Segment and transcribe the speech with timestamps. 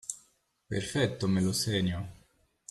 [0.67, 2.01] perfetto me lo segno.